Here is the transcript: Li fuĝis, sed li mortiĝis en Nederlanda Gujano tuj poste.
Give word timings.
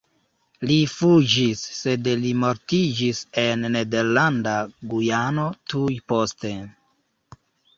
Li 0.69 0.77
fuĝis, 0.93 1.59
sed 1.79 2.09
li 2.21 2.31
mortiĝis 2.45 3.21
en 3.43 3.67
Nederlanda 3.75 4.57
Gujano 4.95 5.47
tuj 5.75 6.01
poste. 6.15 6.57